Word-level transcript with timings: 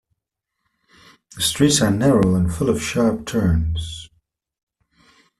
The 1.35 1.43
streets 1.43 1.79
are 1.79 1.91
narrow 1.91 2.33
and 2.33 2.51
full 2.51 2.71
of 2.71 2.81
sharp 2.81 3.27
turns. 3.27 4.09